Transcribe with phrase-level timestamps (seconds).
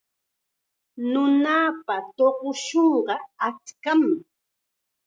[1.11, 3.15] Nunapa tuqshunqa
[3.47, 4.01] achkam.